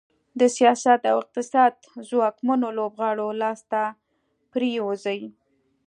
د 0.39 0.41
سیاست 0.57 1.01
او 1.11 1.15
اقتصاد 1.23 1.73
ځواکمنو 2.09 2.67
لوبغاړو 2.77 3.27
لاس 3.41 3.59
ته 3.71 3.81
پرېوځي. 4.51 5.21